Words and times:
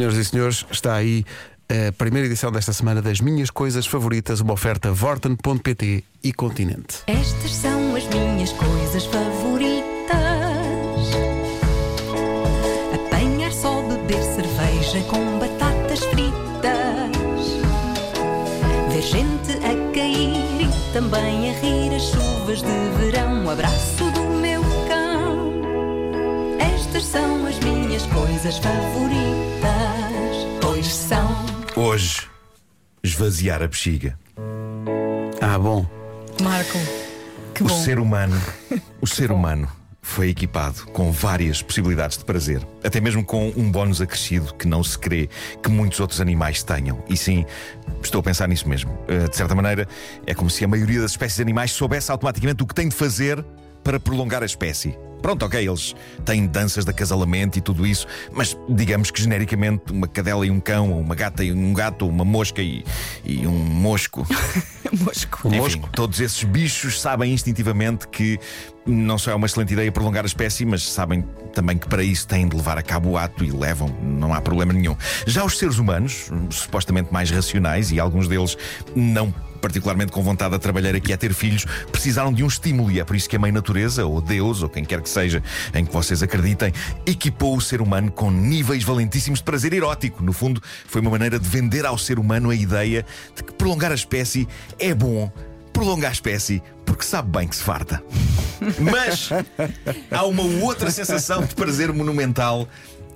Senhoras 0.00 0.16
e 0.16 0.24
senhores, 0.24 0.64
está 0.70 0.94
aí 0.94 1.26
a 1.68 1.92
primeira 1.92 2.26
edição 2.26 2.50
desta 2.50 2.72
semana 2.72 3.02
das 3.02 3.20
Minhas 3.20 3.50
Coisas 3.50 3.86
Favoritas, 3.86 4.40
uma 4.40 4.54
oferta 4.54 4.90
Vorten.pt 4.90 6.02
e 6.24 6.32
Continente. 6.32 7.02
Estas 7.06 7.54
são 7.54 7.94
as 7.94 8.06
minhas 8.06 8.50
coisas 8.52 9.04
favoritas: 9.04 10.16
apanhar 12.94 13.52
só, 13.52 13.82
beber 13.82 14.22
cerveja 14.22 15.02
com 15.10 15.38
batatas 15.38 16.00
fritas, 16.06 16.30
ver 18.88 19.02
gente 19.02 19.52
a 19.58 19.92
cair 19.92 20.62
e 20.62 20.92
também 20.94 21.50
a 21.50 21.52
rir 21.60 21.94
as 21.94 22.04
chuvas 22.04 22.62
de 22.62 23.04
verão. 23.04 23.44
O 23.44 23.50
abraço 23.50 24.10
do 24.12 24.22
meu 24.40 24.62
cão. 24.88 25.60
Estas 26.58 27.04
são 27.04 27.44
as 27.44 27.58
minhas 27.58 28.06
coisas 28.06 28.56
favoritas, 28.56 29.89
esvaziar 33.20 33.62
a 33.62 33.66
bexiga. 33.66 34.18
Ah, 35.42 35.58
bom. 35.58 35.84
Marco, 36.42 36.78
que 37.54 37.62
O 37.62 37.66
bom. 37.66 37.82
ser 37.82 37.98
humano, 37.98 38.40
o 38.98 39.06
ser 39.06 39.30
humano 39.30 39.68
foi 40.00 40.30
equipado 40.30 40.86
com 40.86 41.12
várias 41.12 41.62
possibilidades 41.62 42.16
de 42.16 42.24
prazer, 42.24 42.66
até 42.82 42.98
mesmo 42.98 43.22
com 43.22 43.52
um 43.54 43.70
bónus 43.70 44.00
acrescido 44.00 44.54
que 44.54 44.66
não 44.66 44.82
se 44.82 44.98
crê 44.98 45.28
que 45.62 45.68
muitos 45.70 46.00
outros 46.00 46.18
animais 46.18 46.62
tenham. 46.62 47.04
E 47.10 47.16
sim, 47.16 47.44
estou 48.02 48.20
a 48.20 48.22
pensar 48.22 48.48
nisso 48.48 48.66
mesmo. 48.66 48.90
Uh, 49.06 49.28
De 49.28 49.36
certa 49.36 49.54
maneira, 49.54 49.86
é 50.26 50.34
como 50.34 50.48
se 50.48 50.64
a 50.64 50.68
maioria 50.68 51.02
das 51.02 51.10
espécies 51.10 51.36
de 51.36 51.42
animais 51.42 51.72
soubesse 51.72 52.10
automaticamente 52.10 52.62
o 52.62 52.66
que 52.66 52.74
tem 52.74 52.88
de 52.88 52.94
fazer 52.94 53.44
para 53.82 53.98
prolongar 53.98 54.42
a 54.42 54.46
espécie. 54.46 54.96
Pronto, 55.20 55.44
ok, 55.44 55.68
eles 55.68 55.94
têm 56.24 56.46
danças 56.46 56.84
de 56.84 56.90
acasalamento 56.90 57.58
e 57.58 57.60
tudo 57.60 57.86
isso, 57.86 58.06
mas 58.32 58.56
digamos 58.68 59.10
que 59.10 59.22
genericamente 59.22 59.92
uma 59.92 60.08
cadela 60.08 60.46
e 60.46 60.50
um 60.50 60.58
cão, 60.58 60.92
ou 60.92 61.00
uma 61.00 61.14
gata 61.14 61.44
e 61.44 61.52
um 61.52 61.74
gato, 61.74 62.02
ou 62.02 62.10
uma 62.10 62.24
mosca 62.24 62.62
e, 62.62 62.84
e 63.24 63.46
um 63.46 63.52
mosco. 63.56 64.26
Mosco. 64.92 65.46
Enfim, 65.46 65.82
todos 65.92 66.18
esses 66.20 66.42
bichos 66.42 67.00
sabem 67.00 67.32
instintivamente 67.32 68.08
que 68.08 68.40
não 68.84 69.16
só 69.16 69.30
é 69.30 69.34
uma 69.36 69.46
excelente 69.46 69.72
ideia 69.72 69.92
prolongar 69.92 70.24
a 70.24 70.26
espécie, 70.26 70.64
mas 70.64 70.82
sabem 70.82 71.22
também 71.52 71.78
que 71.78 71.86
para 71.86 72.02
isso 72.02 72.26
têm 72.26 72.48
de 72.48 72.56
levar 72.56 72.76
a 72.76 72.82
cabo 72.82 73.10
o 73.10 73.16
ato 73.16 73.44
e 73.44 73.52
levam, 73.52 73.88
não 74.02 74.34
há 74.34 74.40
problema 74.40 74.72
nenhum. 74.72 74.96
Já 75.26 75.44
os 75.44 75.56
seres 75.58 75.78
humanos, 75.78 76.28
supostamente 76.50 77.12
mais 77.12 77.30
racionais, 77.30 77.92
e 77.92 78.00
alguns 78.00 78.26
deles 78.26 78.56
não 78.96 79.32
particularmente 79.60 80.12
com 80.12 80.22
vontade 80.22 80.54
a 80.54 80.58
trabalhar 80.58 80.94
aqui 80.94 81.12
a 81.12 81.16
ter 81.16 81.34
filhos, 81.34 81.64
precisaram 81.90 82.32
de 82.32 82.42
um 82.42 82.46
estímulo 82.46 82.90
e 82.90 83.00
é 83.00 83.04
por 83.04 83.16
isso 83.16 83.28
que 83.28 83.36
a 83.36 83.38
Mãe 83.38 83.52
Natureza, 83.52 84.04
ou 84.06 84.20
Deus, 84.20 84.62
ou 84.62 84.68
quem 84.68 84.84
quer 84.84 85.00
que 85.00 85.08
seja 85.08 85.42
em 85.74 85.84
que 85.84 85.92
vocês 85.92 86.22
acreditem, 86.22 86.72
equipou 87.06 87.56
o 87.56 87.60
ser 87.60 87.80
humano 87.80 88.10
com 88.10 88.30
níveis 88.30 88.82
valentíssimos 88.84 89.40
de 89.40 89.44
prazer 89.44 89.72
erótico. 89.72 90.22
No 90.22 90.32
fundo, 90.32 90.62
foi 90.86 91.00
uma 91.00 91.10
maneira 91.10 91.38
de 91.38 91.48
vender 91.48 91.86
ao 91.86 91.98
ser 91.98 92.18
humano 92.18 92.50
a 92.50 92.54
ideia 92.54 93.04
de 93.34 93.42
que 93.42 93.52
prolongar 93.52 93.92
a 93.92 93.94
espécie 93.94 94.48
é 94.78 94.94
bom. 94.94 95.30
Prolongar 95.72 96.10
a 96.10 96.12
espécie 96.12 96.62
porque 96.84 97.04
sabe 97.04 97.30
bem 97.38 97.46
que 97.46 97.56
se 97.56 97.62
farta. 97.62 98.02
Mas 98.78 99.30
há 100.10 100.26
uma 100.26 100.42
outra 100.42 100.90
sensação 100.90 101.44
de 101.44 101.54
prazer 101.54 101.92
monumental 101.92 102.68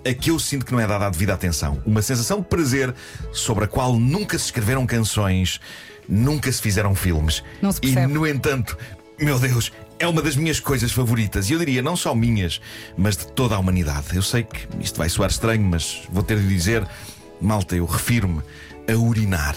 a 0.06 0.12
que 0.12 0.30
eu 0.30 0.38
sinto 0.38 0.66
que 0.66 0.72
não 0.72 0.80
é 0.80 0.86
dada 0.86 1.06
a 1.06 1.10
devida 1.10 1.34
atenção. 1.34 1.82
Uma 1.84 2.02
sensação 2.02 2.40
de 2.40 2.46
prazer 2.46 2.94
sobre 3.32 3.64
a 3.64 3.66
qual 3.66 3.98
nunca 3.98 4.38
se 4.38 4.46
escreveram 4.46 4.86
canções, 4.86 5.60
nunca 6.08 6.50
se 6.50 6.60
fizeram 6.60 6.94
filmes. 6.94 7.42
Não 7.60 7.72
se 7.72 7.78
e, 7.78 7.92
percebe. 7.92 8.12
no 8.12 8.26
entanto, 8.26 8.76
meu 9.18 9.38
Deus, 9.38 9.72
é 9.98 10.06
uma 10.06 10.20
das 10.20 10.36
minhas 10.36 10.60
coisas 10.60 10.92
favoritas. 10.92 11.48
E 11.48 11.52
eu 11.52 11.58
diria, 11.58 11.82
não 11.82 11.96
só 11.96 12.14
minhas, 12.14 12.60
mas 12.96 13.16
de 13.16 13.26
toda 13.28 13.54
a 13.54 13.58
humanidade. 13.58 14.14
Eu 14.14 14.22
sei 14.22 14.42
que 14.42 14.66
isto 14.80 14.98
vai 14.98 15.08
soar 15.08 15.30
estranho, 15.30 15.62
mas 15.62 16.02
vou 16.10 16.22
ter 16.22 16.38
de 16.38 16.48
dizer, 16.48 16.86
malta, 17.40 17.76
eu 17.76 17.84
refiro-me 17.84 18.42
a 18.88 18.96
urinar. 18.96 19.56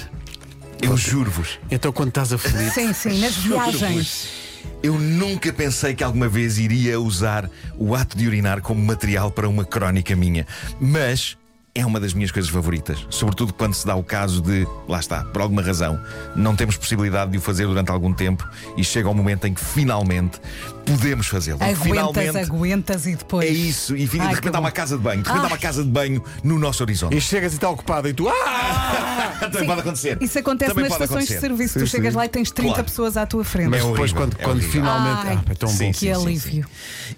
Eu 0.81 0.95
juro-vos. 0.95 1.59
Então, 1.71 1.91
quando 1.91 2.09
estás 2.09 2.31
aflito, 2.31 2.73
Sim, 2.73 2.93
sim, 2.93 3.19
nas 3.19 3.35
viagens. 3.35 4.47
Eu 4.83 4.93
nunca 4.99 5.51
pensei 5.51 5.95
que 5.95 6.03
alguma 6.03 6.27
vez 6.27 6.59
iria 6.59 6.99
usar 6.99 7.49
o 7.77 7.95
ato 7.95 8.15
de 8.15 8.27
urinar 8.27 8.61
como 8.61 8.79
material 8.83 9.31
para 9.31 9.49
uma 9.49 9.65
crónica 9.65 10.15
minha. 10.15 10.45
Mas 10.79 11.35
é 11.79 11.85
uma 11.85 11.99
das 11.99 12.13
minhas 12.13 12.31
coisas 12.31 12.49
favoritas. 12.49 13.05
Sobretudo 13.09 13.53
quando 13.53 13.73
se 13.73 13.85
dá 13.85 13.95
o 13.95 14.03
caso 14.03 14.41
de, 14.41 14.67
lá 14.87 14.99
está, 14.99 15.23
por 15.25 15.41
alguma 15.41 15.61
razão, 15.61 15.99
não 16.35 16.55
temos 16.55 16.75
possibilidade 16.75 17.31
de 17.31 17.37
o 17.37 17.41
fazer 17.41 17.67
durante 17.67 17.91
algum 17.91 18.11
tempo 18.13 18.47
e 18.75 18.83
chega 18.83 19.07
o 19.09 19.13
momento 19.13 19.45
em 19.45 19.53
que 19.53 19.61
finalmente 19.63 20.39
podemos 20.85 21.27
fazê-lo. 21.27 21.59
Aguentas, 21.61 21.83
finalmente. 21.83 22.37
aguentas 22.39 23.05
e 23.05 23.15
depois. 23.15 23.45
É 23.47 23.51
isso, 23.51 23.95
e 23.95 24.07
fica- 24.07 24.23
Ai, 24.23 24.29
de 24.29 24.35
repente 24.35 24.55
há 24.55 24.59
uma 24.59 24.71
casa 24.71 24.97
de 24.97 25.03
banho, 25.03 25.21
de 25.21 25.27
repente 25.27 25.41
há 25.43 25.45
Ai. 25.47 25.51
uma 25.51 25.57
casa 25.57 25.83
de 25.83 25.89
banho 25.89 26.23
no 26.43 26.57
nosso 26.57 26.81
horizonte. 26.83 27.15
e 27.15 27.21
chegas 27.21 27.51
e 27.51 27.55
está 27.55 27.69
ocupado 27.69 28.07
e 28.07 28.13
tu. 28.13 28.27
Ah! 28.27 29.35
Também 29.39 29.59
Sim, 29.61 29.65
pode 29.67 29.81
acontecer. 29.81 30.17
Isso 30.19 30.39
acontece 30.39 30.71
Também 30.73 30.85
nas 30.89 30.93
estações 30.93 31.27
de 31.27 31.33
acontecer. 31.35 31.39
serviço. 31.39 31.73
Sim, 31.73 31.79
tu 31.85 31.87
chegas 31.87 32.13
sim. 32.13 32.17
lá 32.17 32.25
e 32.25 32.29
tens 32.29 32.49
30 32.51 32.69
Claro. 32.73 32.83
pessoas 32.85 33.17
à 33.17 33.25
tua 33.25 33.43
frente. 33.43 33.69
Mas 33.69 33.81
depois, 33.83 34.11
horrível, 34.11 34.17
quando, 34.21 34.33
é 34.39 34.43
quando 34.43 34.61
finalmente. 34.61 35.27
Ai. 35.27 35.39
Ah, 35.45 35.51
é 35.51 35.53
tão 35.55 35.69
Sim, 35.69 35.87
bom. 35.87 35.93
sim. 35.93 35.99
que 35.99 36.11
alívio. 36.11 36.65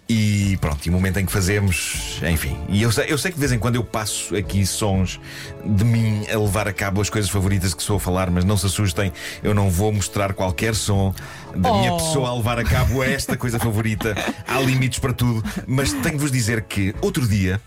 E 0.10 0.58
pronto, 0.60 0.86
e 0.86 0.90
o 0.90 0.92
momento 0.94 1.18
em 1.20 1.26
que 1.26 1.32
fazemos, 1.32 2.20
enfim. 2.30 2.58
E 2.68 2.82
eu 2.82 2.92
sei, 2.92 3.06
eu 3.08 3.18
sei 3.18 3.32
que 3.32 3.36
de 3.38 3.40
vez 3.40 3.52
em 3.52 3.60
quando 3.60 3.76
eu 3.76 3.84
passo 3.84 4.36
aqui 4.36 4.49
sons 4.66 5.20
de 5.66 5.84
mim 5.84 6.26
a 6.34 6.38
levar 6.38 6.68
a 6.68 6.74
cabo 6.74 7.02
as 7.02 7.10
coisas 7.10 7.30
favoritas 7.30 7.74
que 7.74 7.82
sou 7.84 7.98
a 7.98 8.00
falar, 8.00 8.30
mas 8.30 8.44
não 8.46 8.58
se 8.58 8.66
assustem, 8.66 9.12
eu 9.44 9.54
não 9.54 9.70
vou 9.70 9.92
mostrar 9.92 10.34
qualquer 10.34 10.76
som 10.76 11.14
da 11.56 11.72
minha 11.74 11.94
Oh. 11.94 11.98
pessoa 11.98 12.30
a 12.30 12.36
levar 12.36 12.60
a 12.60 12.64
cabo 12.64 13.04
esta 13.04 13.36
coisa 13.38 13.58
favorita. 13.60 14.16
Há 14.48 14.60
limites 14.60 15.00
para 15.00 15.14
tudo, 15.14 15.44
mas 15.68 15.92
tenho 15.94 16.16
de 16.16 16.22
vos 16.22 16.32
dizer 16.32 16.64
que 16.64 16.94
outro 17.02 17.28
dia 17.28 17.60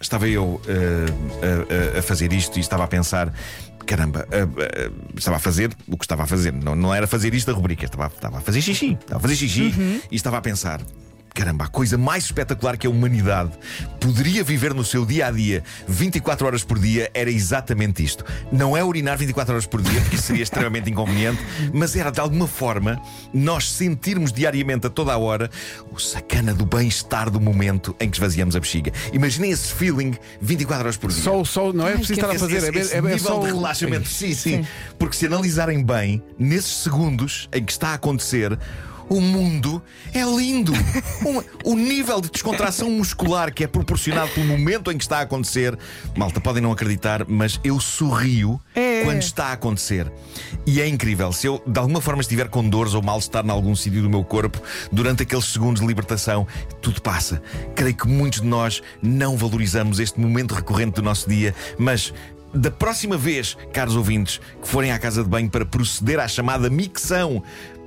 estava 0.00 0.28
eu 0.28 0.44
uh, 0.44 0.60
a- 1.94 1.96
a, 1.96 1.98
a 1.98 2.02
fazer 2.02 2.32
isto 2.32 2.56
e 2.56 2.60
estava 2.60 2.84
a 2.84 2.86
pensar. 2.86 3.32
Caramba, 3.86 4.26
uh, 4.30 4.90
uh, 4.90 4.94
estava 5.18 5.36
a 5.36 5.40
fazer 5.40 5.70
o 5.86 5.96
que 5.98 6.04
estava 6.04 6.22
a 6.22 6.26
fazer. 6.26 6.52
Não, 6.52 6.74
não 6.74 6.94
era 6.94 7.06
fazer 7.06 7.34
isto 7.34 7.48
da 7.50 7.52
rubrica, 7.52 7.84
estava, 7.84 8.06
estava 8.06 8.38
a 8.38 8.40
fazer 8.40 8.62
xixi. 8.62 8.92
Estava 9.00 9.16
a 9.18 9.20
fazer 9.20 9.36
xixi 9.36 9.74
e 10.10 10.16
estava 10.16 10.38
a 10.38 10.40
pensar. 10.40 10.80
Caramba, 11.36 11.64
a 11.64 11.68
coisa 11.68 11.98
mais 11.98 12.26
espetacular 12.26 12.76
que 12.76 12.86
a 12.86 12.90
humanidade 12.90 13.50
poderia 14.00 14.44
viver 14.44 14.72
no 14.72 14.84
seu 14.84 15.04
dia 15.04 15.26
a 15.26 15.30
dia, 15.32 15.64
24 15.88 16.46
horas 16.46 16.62
por 16.62 16.78
dia, 16.78 17.10
era 17.12 17.28
exatamente 17.28 18.04
isto. 18.04 18.24
Não 18.52 18.76
é 18.76 18.84
urinar 18.84 19.18
24 19.18 19.52
horas 19.52 19.66
por 19.66 19.82
dia, 19.82 20.00
porque 20.02 20.14
isso 20.14 20.26
seria 20.28 20.44
extremamente 20.44 20.88
inconveniente, 20.88 21.42
mas 21.72 21.96
era 21.96 22.12
de 22.12 22.20
alguma 22.20 22.46
forma 22.46 23.02
nós 23.32 23.68
sentirmos 23.68 24.32
diariamente, 24.32 24.86
a 24.86 24.90
toda 24.90 25.12
a 25.12 25.18
hora, 25.18 25.50
o 25.90 25.98
sacana 25.98 26.54
do 26.54 26.64
bem-estar 26.64 27.28
do 27.28 27.40
momento 27.40 27.96
em 27.98 28.08
que 28.08 28.16
esvaziamos 28.16 28.54
a 28.54 28.60
bexiga. 28.60 28.92
Imaginem 29.12 29.50
esse 29.50 29.72
feeling 29.74 30.14
24 30.40 30.84
horas 30.84 30.96
por 30.96 31.10
dia. 31.10 31.20
Só, 31.20 31.42
só, 31.42 31.72
não 31.72 31.88
é 31.88 31.94
Ai, 31.94 31.96
preciso 31.98 32.14
que 32.14 32.20
estar 32.20 32.30
a 32.30 32.34
Esse- 32.36 32.44
fazer, 32.44 32.56
esse- 32.58 32.68
é, 32.68 32.70
bem- 32.70 32.82
esse 32.82 32.94
é, 32.94 32.98
é 32.98 33.00
nível 33.02 33.18
só 33.18 33.38
de 33.40 33.50
o- 33.50 33.56
relaxamento. 33.56 34.08
Sim, 34.08 34.34
sim, 34.34 34.62
Sim. 34.62 34.66
Porque 34.96 35.16
se 35.16 35.26
analisarem 35.26 35.82
bem, 35.82 36.22
nesses 36.38 36.76
segundos 36.76 37.48
em 37.52 37.64
que 37.64 37.72
está 37.72 37.88
a 37.88 37.94
acontecer. 37.94 38.56
O 39.08 39.20
mundo 39.20 39.82
é 40.12 40.22
lindo. 40.24 40.72
Um- 41.24 41.42
o 41.72 41.74
nível 41.76 42.20
de 42.20 42.30
descontração 42.30 42.90
muscular 42.90 43.52
que 43.52 43.64
é 43.64 43.66
proporcionado 43.66 44.30
pelo 44.32 44.46
momento 44.46 44.90
em 44.92 44.98
que 44.98 45.04
está 45.04 45.18
a 45.18 45.22
acontecer. 45.22 45.78
Malta, 46.16 46.40
podem 46.40 46.62
não 46.62 46.70
acreditar, 46.72 47.24
mas 47.26 47.58
eu 47.64 47.80
sorrio 47.80 48.60
É. 48.74 49.02
quando 49.04 49.22
está 49.22 49.46
a 49.46 49.52
acontecer. 49.52 50.10
E 50.66 50.80
é 50.80 50.86
incrível. 50.88 51.32
Se 51.32 51.46
eu 51.46 51.62
de 51.66 51.78
alguma 51.78 52.00
forma 52.00 52.20
estiver 52.20 52.48
com 52.48 52.68
dores 52.68 52.92
ou 52.94 53.02
mal-estar 53.02 53.44
em 53.44 53.50
algum 53.50 53.74
sítio 53.74 54.02
do 54.02 54.10
meu 54.10 54.22
corpo, 54.24 54.60
durante 54.92 55.22
aqueles 55.22 55.46
segundos 55.46 55.80
de 55.80 55.86
libertação, 55.86 56.46
tudo 56.82 57.00
passa. 57.00 57.42
Creio 57.74 57.94
que 57.96 58.06
muitos 58.06 58.40
de 58.40 58.46
nós 58.46 58.82
não 59.02 59.36
valorizamos 59.36 59.98
este 60.00 60.20
momento 60.20 60.54
recorrente 60.54 60.96
do 60.96 61.02
nosso 61.02 61.28
dia, 61.28 61.54
mas. 61.78 62.12
Da 62.56 62.70
próxima 62.70 63.16
vez, 63.16 63.56
caros 63.72 63.96
ouvintes, 63.96 64.40
que 64.62 64.68
forem 64.68 64.92
à 64.92 64.98
casa 65.00 65.24
de 65.24 65.28
banho 65.28 65.50
para 65.50 65.64
proceder 65.66 66.20
à 66.20 66.28
chamada 66.28 66.70
micção, 66.70 67.42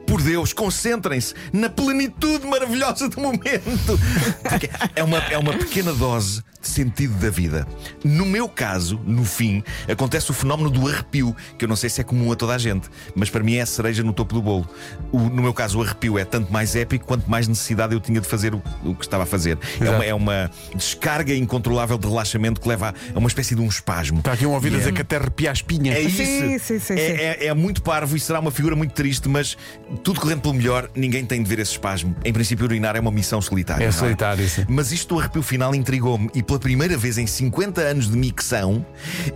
por 0.07 0.21
Deus, 0.21 0.53
concentrem-se 0.53 1.33
na 1.51 1.69
plenitude 1.69 2.47
maravilhosa 2.47 3.09
do 3.09 3.19
momento. 3.21 3.99
Porque 4.47 4.69
é 4.95 5.03
uma, 5.03 5.17
é 5.17 5.37
uma 5.37 5.53
pequena 5.53 5.93
dose 5.93 6.41
de 6.61 6.67
sentido 6.67 7.13
da 7.15 7.29
vida. 7.29 7.67
No 8.03 8.25
meu 8.25 8.47
caso, 8.49 8.99
no 9.05 9.23
fim, 9.23 9.63
acontece 9.87 10.31
o 10.31 10.33
fenómeno 10.33 10.69
do 10.69 10.87
arrepio, 10.87 11.35
que 11.57 11.65
eu 11.65 11.69
não 11.69 11.75
sei 11.75 11.89
se 11.89 12.01
é 12.01 12.03
comum 12.03 12.31
a 12.31 12.35
toda 12.35 12.55
a 12.55 12.57
gente, 12.57 12.89
mas 13.15 13.29
para 13.29 13.43
mim 13.43 13.55
é 13.55 13.61
a 13.61 13.65
cereja 13.65 14.01
no 14.01 14.11
topo 14.13 14.33
do 14.33 14.41
bolo. 14.41 14.67
O- 15.11 15.19
no 15.19 15.41
meu 15.43 15.53
caso, 15.53 15.77
o 15.79 15.83
arrepio 15.83 16.17
é 16.17 16.25
tanto 16.25 16.51
mais 16.51 16.75
épico 16.75 17.05
quanto 17.05 17.29
mais 17.29 17.47
necessidade 17.47 17.93
eu 17.93 17.99
tinha 17.99 18.19
de 18.19 18.27
fazer 18.27 18.55
o, 18.55 18.61
o 18.83 18.95
que 18.95 19.03
estava 19.05 19.23
a 19.23 19.25
fazer. 19.25 19.57
É 19.79 19.89
uma, 19.89 20.05
é 20.05 20.13
uma 20.13 20.51
descarga 20.75 21.33
incontrolável 21.35 21.97
de 21.97 22.07
relaxamento 22.07 22.59
que 22.61 22.67
leva 22.67 22.89
a, 22.89 22.93
a 23.15 23.19
uma 23.19 23.27
espécie 23.27 23.53
de 23.55 23.61
um 23.61 23.67
espasmo. 23.67 24.19
Está 24.19 24.33
aqui 24.33 24.45
um 24.45 24.51
ouvido 24.53 24.73
a 24.73 24.77
é- 24.77 24.79
dizer 24.79 24.93
que 24.93 25.01
até 25.01 25.17
arrepia 25.17 25.49
a 25.49 25.53
espinha. 25.53 25.93
é 25.93 26.01
isso. 26.01 26.17
Sim, 26.17 26.57
sim, 26.59 26.79
sim, 26.79 26.93
é, 26.93 26.97
sim. 26.97 27.21
é- 27.21 27.45
é 27.47 27.53
muito 27.53 27.81
parvo 27.81 28.15
e 28.15 28.19
será 28.19 28.39
uma 28.39 28.51
figura 28.51 28.75
muito 28.75 28.93
triste, 28.93 29.27
mas 29.29 29.57
tudo 29.97 30.19
correndo 30.19 30.41
pelo 30.41 30.53
melhor, 30.53 30.89
ninguém 30.95 31.25
tem 31.25 31.41
de 31.41 31.49
ver 31.49 31.59
esse 31.59 31.71
espasmo. 31.71 32.15
Em 32.23 32.31
princípio, 32.31 32.65
urinar 32.65 32.95
é 32.95 32.99
uma 32.99 33.11
missão 33.11 33.41
solitária. 33.41 33.83
É 33.83 33.87
não 33.87 33.93
solitário, 33.93 34.47
sim. 34.47 34.65
Mas 34.67 34.91
isto 34.91 35.15
do 35.15 35.19
arrepio 35.19 35.41
final 35.41 35.73
intrigou-me 35.75 36.29
e 36.33 36.43
pela 36.43 36.59
primeira 36.59 36.97
vez 36.97 37.17
em 37.17 37.27
50 37.27 37.81
anos 37.81 38.09
de 38.09 38.17
micção, 38.17 38.85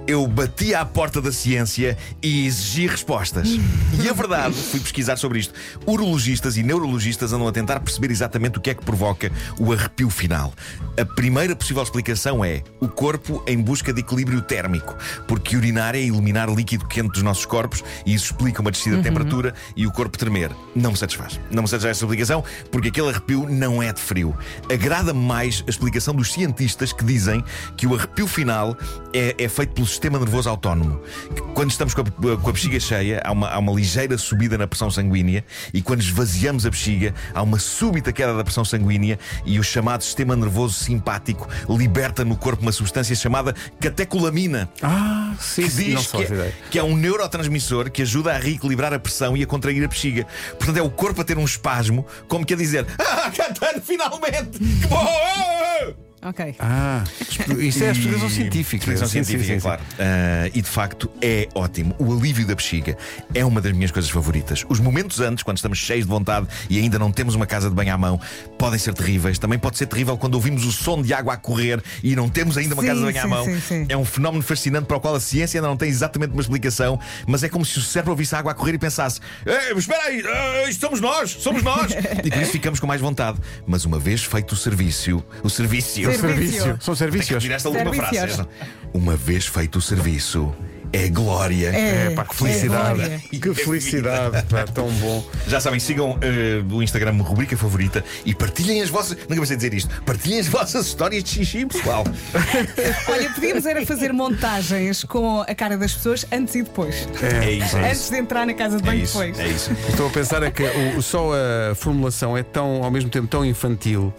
eu 0.08 0.26
bati 0.28 0.74
à 0.74 0.86
porta 0.86 1.22
da 1.22 1.32
ciência 1.32 1.98
e 2.22 2.46
exigi 2.46 2.88
respostas. 2.88 3.50
e 4.02 4.10
a 4.10 4.14
verdade, 4.14 4.54
fui 4.56 4.80
pesquisar 4.80 5.18
sobre 5.18 5.40
isto. 5.40 5.54
Urologistas 5.86 6.58
e 6.58 6.64
neurologistas 6.64 7.34
andam 7.34 7.48
a 7.48 7.52
tentar 7.52 7.80
perceber 7.80 8.12
exatamente 8.12 8.58
o 8.58 8.62
que 8.62 8.70
é 8.70 8.74
que 8.74 8.84
provoca 8.84 9.32
o 9.60 9.74
arrepio 9.74 10.10
final. 10.10 10.54
A 11.00 11.06
primeira 11.06 11.56
possível 11.56 11.82
explicação 11.82 12.44
é 12.44 12.64
o 12.80 12.88
corpo 12.88 13.44
em 13.48 13.58
busca 13.58 13.94
de 13.94 14.02
equilíbrio 14.02 14.42
térmico, 14.42 14.96
porque 15.28 15.56
urinar 15.56 15.96
é 15.96 16.00
eliminar 16.00 16.50
líquido 16.50 16.88
quente 16.88 17.14
dos 17.14 17.24
nossos 17.24 17.46
corpos 17.46 17.84
e 18.06 18.14
isso 18.14 18.26
explica 18.26 18.62
uma 18.62 18.72
descida 18.72 18.98
de 18.98 19.04
temperatura 19.04 19.54
e 19.76 19.88
o 19.88 19.92
corpo 19.92 20.18
tremer. 20.18 20.51
Não 20.76 20.92
me 20.92 20.98
satisfaz. 20.98 21.40
Não 21.50 21.64
me 21.64 21.70
satisfaz 21.70 21.98
essa 21.98 22.06
explicação 22.06 22.44
porque 22.72 22.90
aquele 22.90 23.10
arrepio 23.10 23.48
não 23.50 23.82
é 23.82 23.92
de 23.92 24.00
frio. 24.00 24.36
Agrada-me 24.72 25.20
mais 25.20 25.64
a 25.68 25.70
explicação 25.70 26.14
dos 26.14 26.32
cientistas 26.32 26.94
que 26.94 27.04
dizem 27.04 27.44
que 27.78 27.88
o 27.88 27.96
arrepio 27.96 28.28
final 28.28 28.78
é, 29.14 29.36
é 29.38 29.50
feito 29.50 29.74
pelo 29.74 29.88
sistema 29.88 30.20
nervoso 30.20 30.50
autónomo. 30.50 31.02
Que 31.36 31.42
Quando 31.54 31.72
estamos 31.72 31.94
com 31.94 32.02
a, 32.02 32.38
com 32.38 32.50
a 32.50 32.54
bexiga 32.54 32.80
cheia, 32.80 33.22
há 33.24 33.32
uma, 33.32 33.50
há 33.50 33.60
uma 33.60 33.74
ligeira 33.74 34.18
subida 34.18 34.58
na 34.58 34.68
pressão 34.68 34.90
sanguínea 34.90 35.44
e 35.74 35.82
quando 35.82 36.02
esvaziamos 36.02 36.66
a 36.66 36.70
bexiga, 36.70 37.14
há 37.34 37.42
uma 37.42 37.60
súbita 37.60 38.12
queda 38.12 38.36
da 38.36 38.44
pressão 38.44 38.66
sanguínea 38.66 39.20
e 39.46 39.60
o 39.60 39.64
chamado 39.64 40.04
sistema 40.04 40.36
nervoso 40.36 40.74
simpático 40.74 41.48
liberta 41.70 42.24
no 42.24 42.36
corpo 42.36 42.62
uma 42.62 42.72
substância 42.72 43.16
chamada 43.16 43.54
catecolamina. 43.80 44.70
Ah, 44.82 45.34
sim, 45.40 45.64
Que. 45.64 45.94
Não 45.94 46.02
diz 46.02 46.10
só 46.10 46.18
que, 46.18 46.34
é, 46.34 46.54
que 46.70 46.80
é 46.80 46.84
um 46.84 46.96
neurotransmissor 46.96 47.90
que 47.92 48.02
ajuda 48.02 48.34
a 48.34 48.38
reequilibrar 48.38 48.94
a 48.94 49.00
pressão 49.00 49.36
e 49.36 49.44
a 49.44 49.48
contrair 49.48 49.84
a 49.84 49.88
bexiga. 49.88 50.26
Portanto, 50.58 50.78
é 50.78 50.82
o 50.82 50.90
corpo 50.90 51.22
a 51.22 51.24
ter 51.24 51.38
um 51.38 51.46
espasmo, 51.46 52.06
como 52.28 52.46
que 52.46 52.54
a 52.54 52.58
dizer: 52.58 52.86
Ah, 53.00 53.32
Catano, 53.32 53.82
finalmente! 53.82 54.60
Que 54.60 54.88
bom! 54.88 56.11
Ok. 56.24 56.56
Ah, 56.60 57.04
isso 57.60 57.84
é 57.84 57.90
a 57.90 57.92
explicação 57.92 58.30
científica. 58.30 58.76
Explicação 58.84 59.08
Sim, 59.08 59.24
científica, 59.24 59.54
sim, 59.54 59.60
sim. 59.60 59.62
claro. 59.62 59.82
Ah, 60.00 60.50
e 60.54 60.62
de 60.62 60.70
facto 60.70 61.10
é 61.22 61.48
ótimo. 61.56 61.96
O 61.98 62.14
alívio 62.14 62.46
da 62.46 62.54
bexiga 62.56 62.96
é 63.34 63.44
uma 63.44 63.60
das 63.60 63.72
minhas 63.72 63.92
coisas 63.92 64.10
favoritas. 64.12 64.64
Os 64.70 64.80
momentos 64.80 65.20
antes, 65.20 65.44
quando 65.44 65.58
estamos 65.58 65.80
cheios 65.80 66.06
de 66.06 66.10
vontade 66.10 66.48
e 66.70 66.78
ainda 66.80 67.00
não 67.00 67.12
temos 67.12 67.34
uma 67.36 67.46
casa 67.48 67.70
de 67.70 67.76
banho 67.76 67.94
à 67.94 67.98
mão, 67.98 68.20
podem 68.58 68.78
ser 68.78 68.94
terríveis. 68.94 69.40
Também 69.40 69.58
pode 69.58 69.78
ser 69.78 69.88
terrível 69.88 70.18
quando 70.18 70.36
ouvimos 70.36 70.64
o 70.66 70.72
som 70.72 71.02
de 71.02 71.14
água 71.14 71.34
a 71.34 71.38
correr 71.38 71.82
e 72.04 72.16
não 72.16 72.30
temos 72.30 72.58
ainda 72.58 72.76
uma 72.76 72.82
Sim, 72.84 72.88
casa 72.90 73.00
de 73.00 73.06
banho 73.06 73.24
à 73.24 73.28
mão. 73.28 73.46
sim, 73.46 73.60
sim. 73.60 73.86
É 73.90 73.98
um 73.98 74.06
fenómeno 74.06 74.44
fascinante 74.44 74.86
para 74.86 74.98
o 74.98 75.00
qual 75.00 75.16
a 75.16 75.20
ciência 75.20 75.58
ainda 75.60 75.68
não 75.70 75.78
tem 75.78 75.90
exatamente 75.90 76.34
uma 76.34 76.42
explicação, 76.42 77.00
mas 77.26 77.44
é 77.44 77.50
como 77.50 77.66
se 77.66 77.80
o 77.80 77.82
cérebro 77.82 78.12
ouvisse 78.12 78.36
a 78.36 78.40
água 78.40 78.52
a 78.52 78.56
correr 78.56 78.74
e 78.76 78.78
pensasse: 78.78 79.20
"Ei, 79.46 79.76
espera 79.76 80.04
aí, 80.04 80.24
isto 80.70 80.82
somos 80.82 81.02
nós, 81.02 81.32
somos 81.32 81.64
nós! 81.64 81.92
e 82.24 82.30
por 82.30 82.42
isso 82.42 82.52
ficamos 82.52 82.80
com 82.80 82.86
mais 82.86 83.02
vontade. 83.02 83.40
Mas 83.66 83.86
uma 83.86 83.98
vez 83.98 84.24
feito 84.24 84.52
o 84.52 84.56
serviço, 84.56 85.24
o 85.44 85.50
serviço. 85.50 86.11
Serviço. 86.20 86.58
Serviço. 86.62 86.78
São 86.82 86.96
serviços. 86.96 87.42
Tiraste 87.44 87.68
a 87.68 87.72
última 87.72 87.94
Serviços. 87.94 88.36
frase. 88.36 88.50
Uma 88.94 89.16
vez 89.16 89.46
feito 89.48 89.78
o 89.78 89.82
serviço, 89.82 90.54
é 90.94 91.08
glória. 91.08 91.70
É, 91.70 92.08
É, 92.08 92.10
pá, 92.12 92.26
que 92.26 92.36
felicidade. 92.36 93.02
é 93.02 93.06
glória. 93.08 93.22
que 93.32 93.54
felicidade, 93.64 94.46
pá, 94.48 94.64
tão 94.66 94.90
bom. 94.96 95.26
Já 95.48 95.62
sabem, 95.62 95.80
sigam 95.80 96.18
eh, 96.22 96.62
o 96.70 96.84
Instagram 96.84 97.14
rubrica 97.22 97.56
favorita 97.56 98.04
e 98.26 98.36
partilhem 98.36 98.82
as 98.82 98.90
vossas. 98.90 99.18
Nunca 99.30 99.40
pensei 99.42 99.56
dizer 99.56 99.74
isto. 99.74 99.90
Partilhem 100.04 100.40
as 100.42 100.48
vossas 100.48 100.88
histórias 100.88 101.24
de 101.24 101.30
xixi, 101.30 101.66
pessoal. 101.66 102.04
Olha, 103.08 103.30
podíamos 103.30 103.66
era 103.66 103.86
fazer 103.86 104.12
montagens 104.12 105.04
com 105.06 105.40
a 105.42 105.56
cara 105.56 105.78
das 105.78 105.94
pessoas 105.94 106.26
antes 106.32 106.56
e 106.56 106.64
depois. 106.64 107.08
É 107.22 107.52
isso, 107.52 107.78
é 107.78 107.86
Antes 107.88 108.02
isso. 108.02 108.12
de 108.12 108.18
entrar 108.20 108.46
na 108.46 108.54
casa 108.54 108.76
de 108.78 108.84
É 108.84 108.86
banho 108.88 109.04
isso, 109.04 109.18
depois. 109.18 109.40
é 109.40 109.48
isso. 109.48 109.72
Estou 109.90 110.08
a 110.08 110.10
pensar 110.10 110.44
é 110.44 110.52
que 110.52 110.64
o, 110.98 111.02
só 111.02 111.32
a 111.72 111.74
formulação 111.76 112.38
é 112.38 112.44
tão, 112.44 112.84
ao 112.84 112.92
mesmo 112.92 113.10
tempo, 113.10 113.28
tão 113.28 113.46
infantil. 113.46 114.14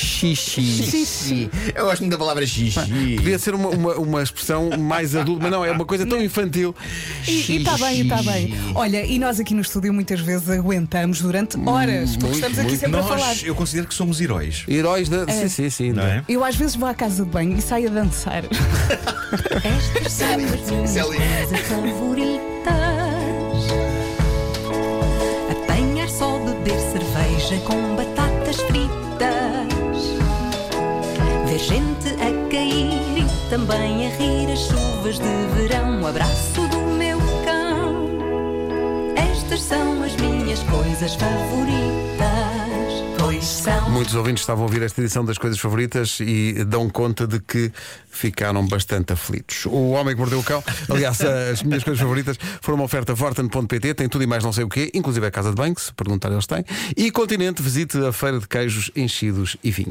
Xixi. 0.00 0.62
Xixi. 0.62 1.50
Eu 1.74 1.84
gosto 1.84 2.00
muito 2.00 2.12
da 2.12 2.18
palavra 2.18 2.46
xixi. 2.46 2.80
Podia 3.16 3.38
ser 3.38 3.54
uma, 3.54 3.68
uma, 3.68 3.94
uma 3.94 4.22
expressão 4.22 4.70
mais 4.78 5.14
adulta, 5.14 5.42
mas 5.42 5.50
não, 5.50 5.64
é 5.64 5.70
uma 5.70 5.84
coisa 5.84 6.06
tão 6.06 6.22
infantil. 6.22 6.74
E 7.26 7.56
está 7.56 7.76
bem, 7.76 8.02
está 8.02 8.22
bem. 8.22 8.54
Olha, 8.74 9.04
e 9.04 9.18
nós 9.18 9.38
aqui 9.38 9.54
no 9.54 9.60
estúdio 9.60 9.92
muitas 9.92 10.20
vezes 10.20 10.48
aguentamos 10.48 11.20
durante 11.20 11.58
horas, 11.66 12.10
porque 12.16 12.24
muito, 12.24 12.34
estamos 12.36 12.58
aqui 12.58 12.68
muito. 12.68 12.80
sempre 12.80 13.00
a 13.00 13.02
falar. 13.02 13.26
Nós, 13.28 13.42
eu 13.44 13.54
considero 13.54 13.88
que 13.88 13.94
somos 13.94 14.20
heróis. 14.20 14.64
Heróis 14.66 15.08
da. 15.08 15.30
Sim, 15.30 15.48
sim, 15.48 15.70
sim. 15.70 15.92
Não 15.92 16.02
é? 16.02 16.24
Eu 16.28 16.44
às 16.44 16.56
vezes 16.56 16.76
vou 16.76 16.88
à 16.88 16.94
casa 16.94 17.24
de 17.24 17.30
banho 17.30 17.56
e 17.56 17.62
saio 17.62 17.88
a 17.90 17.92
dançar. 17.92 18.42
Estas 19.62 20.12
são 20.12 20.30
as 20.30 20.36
minhas 20.36 21.52
é 21.52 21.56
favoritas. 21.56 22.89
Gente 31.70 32.08
a 32.14 32.50
cair 32.50 33.18
e 33.18 33.48
também 33.48 34.08
a 34.08 34.16
rir 34.16 34.50
as 34.50 34.58
chuvas 34.58 35.20
de 35.20 35.46
verão. 35.54 36.02
O 36.02 36.06
abraço 36.08 36.66
do 36.66 36.80
meu 36.80 37.16
cão. 37.44 38.08
Estas 39.14 39.62
são 39.62 40.02
as 40.02 40.16
minhas 40.16 40.58
coisas 40.64 41.14
favoritas. 41.14 41.80
Pois 43.16 43.44
são. 43.44 43.88
Muitos 43.90 44.16
ouvintes 44.16 44.42
estavam 44.42 44.64
a 44.64 44.66
ouvir 44.66 44.82
esta 44.82 45.00
edição 45.00 45.24
das 45.24 45.38
coisas 45.38 45.60
favoritas 45.60 46.18
e 46.20 46.64
dão 46.64 46.90
conta 46.90 47.24
de 47.24 47.38
que 47.38 47.70
ficaram 48.10 48.66
bastante 48.66 49.12
aflitos. 49.12 49.66
O 49.66 49.90
Homem 49.90 50.14
que 50.14 50.20
Mordeu 50.20 50.40
o 50.40 50.42
Cão, 50.42 50.64
aliás, 50.90 51.20
as 51.20 51.62
minhas 51.62 51.84
coisas 51.84 52.00
favoritas 52.00 52.36
foram 52.60 52.78
uma 52.78 52.84
oferta 52.84 53.14
Vorten.pt, 53.14 53.94
tem 53.94 54.08
tudo 54.08 54.24
e 54.24 54.26
mais 54.26 54.42
não 54.42 54.52
sei 54.52 54.64
o 54.64 54.68
quê, 54.68 54.90
inclusive 54.92 55.24
a 55.24 55.30
casa 55.30 55.50
de 55.50 55.54
banho, 55.54 55.78
se 55.78 55.92
perguntar 55.92 56.32
eles 56.32 56.46
têm. 56.46 56.64
E 56.96 57.12
Continente, 57.12 57.62
visite 57.62 57.96
a 58.04 58.12
feira 58.12 58.40
de 58.40 58.48
queijos 58.48 58.90
enchidos 58.96 59.56
e 59.62 59.70
vinhos. 59.70 59.88